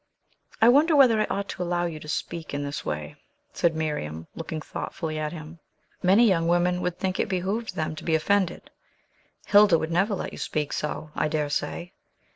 [0.63, 3.17] "I wonder whether I ought to allow you to speak in this way,"
[3.53, 5.59] said Miriam, looking thoughtfully at him.
[6.01, 8.71] "Many young women would think it behooved them to be offended.
[9.45, 11.93] Hilda would never let you speak so, I dare say.